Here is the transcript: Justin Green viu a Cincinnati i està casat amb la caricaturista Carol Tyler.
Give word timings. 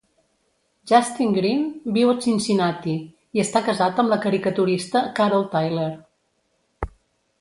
Justin 0.91 1.35
Green 1.35 1.59
viu 1.97 2.13
a 2.13 2.15
Cincinnati 2.27 2.95
i 3.39 3.43
està 3.45 3.63
casat 3.69 4.01
amb 4.05 4.15
la 4.15 4.19
caricaturista 4.25 5.07
Carol 5.21 5.47
Tyler. 5.53 5.89